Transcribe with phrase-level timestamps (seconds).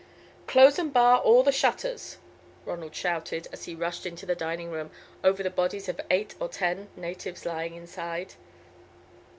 [0.47, 2.17] "Close and bar all the shutters,"
[2.65, 4.89] Ronald shouted, as he rushed into the dining room,
[5.23, 8.33] over the bodies of eight or ten natives lying inside.